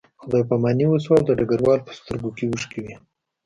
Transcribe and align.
خدای 0.21 0.43
پاماني 0.49 0.85
وشوه 0.87 1.15
او 1.17 1.23
د 1.27 1.31
ډګروال 1.39 1.79
په 1.83 1.91
سترګو 1.99 2.29
کې 2.37 2.43
اوښکې 2.51 2.79
وې 2.85 2.95